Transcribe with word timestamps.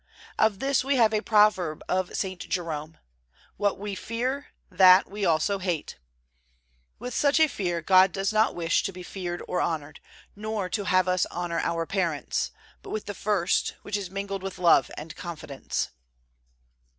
Of 0.39 0.57
this 0.57 0.83
we 0.83 0.95
have 0.95 1.13
a 1.13 1.21
proverb 1.21 1.83
of 1.87 2.15
St. 2.15 2.49
Jerome: 2.49 2.97
What 3.57 3.77
we 3.77 3.93
fear, 3.93 4.47
that 4.71 5.07
we 5.07 5.25
also 5.25 5.59
hate. 5.59 5.99
With 6.97 7.13
such 7.13 7.39
a 7.39 7.47
fear 7.47 7.83
God 7.83 8.11
does 8.11 8.33
not 8.33 8.55
wish 8.55 8.81
to 8.81 8.91
be 8.91 9.03
feared 9.03 9.43
or 9.47 9.61
honored, 9.61 9.99
nor 10.35 10.69
to 10.69 10.85
have 10.85 11.07
us 11.07 11.27
honor 11.27 11.59
our 11.59 11.85
parents; 11.85 12.49
but 12.81 12.89
with 12.89 13.05
the 13.05 13.13
first, 13.13 13.75
which 13.83 13.95
is 13.95 14.09
mingled 14.09 14.41
with 14.41 14.57
love 14.57 14.89
and 14.97 15.15
confidence. 15.15 15.89